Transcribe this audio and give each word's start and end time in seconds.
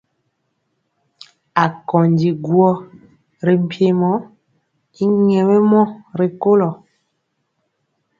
Akondi 1.65 2.29
guɔ 2.45 2.69
ri 3.45 3.53
mpiemɔ 3.63 4.11
y 5.03 5.05
nyɛmemɔ 5.25 5.81
rikolo. 6.19 6.69